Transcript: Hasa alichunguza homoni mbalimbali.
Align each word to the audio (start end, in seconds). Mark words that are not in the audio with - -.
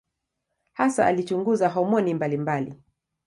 Hasa 0.73 1.05
alichunguza 1.05 1.69
homoni 1.69 2.13
mbalimbali. 2.13 2.73